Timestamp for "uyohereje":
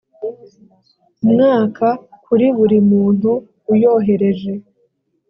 3.73-4.53